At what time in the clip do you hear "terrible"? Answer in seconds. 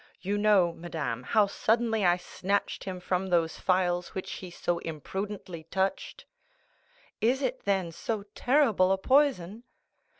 8.33-8.91